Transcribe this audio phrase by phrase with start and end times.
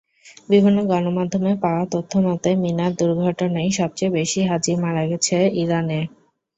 [0.49, 6.05] বিভিন্ন গণমাধ্যমে পাওয়া তথ্যমতে, মিনার দুর্ঘটনায় সবচেয়ে বেশি হাজি মারা গেছেন ইরানের।